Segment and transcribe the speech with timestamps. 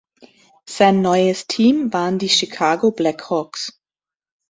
[0.67, 3.79] Sein neues Team waren die Chicago Blackhawks.